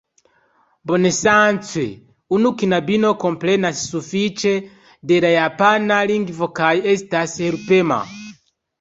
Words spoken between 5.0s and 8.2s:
de la japana lingvo kaj estas helpema.